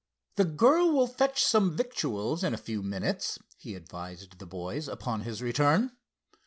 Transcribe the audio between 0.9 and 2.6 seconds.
will fetch some victuals in a